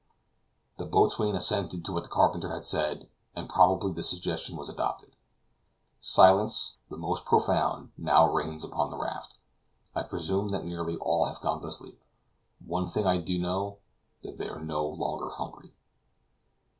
[0.77, 5.15] The boatswain assented to what the carpenter had said, and probably the suggestion was adopted.
[5.99, 9.35] Silence, the most profound, now reigns upon the raft.
[9.93, 12.01] I presume that nearly all have gone to sleep.
[12.65, 13.77] One thing I do know,
[14.23, 15.71] that they are no longer hungry.